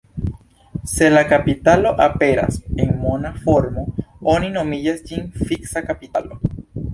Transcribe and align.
Se 0.91 1.09
la 1.11 1.21
kapitalo 1.33 1.91
aperas 2.05 2.57
en 2.85 2.95
mona 3.03 3.31
formo, 3.43 3.85
oni 4.37 4.51
nomas 4.57 5.05
ĝin 5.11 5.29
fiksa 5.51 5.85
kapitalo. 5.93 6.41